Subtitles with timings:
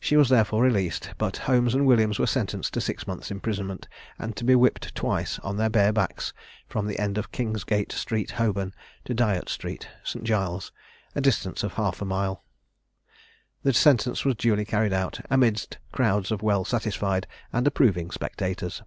[0.00, 3.86] She was therefore released; but Holmes and Williams were sentenced to six months' imprisonment,
[4.18, 6.32] and to be whipped twice on their bare backs
[6.68, 10.24] from the end of Kingsgate street, Holborn, to Dyot street, St.
[10.24, 10.72] Giles's,
[11.14, 12.42] a distance of half a mile.
[13.62, 18.82] The sentence was duly carried out, amidst crowds of well satisfied and approving spectators.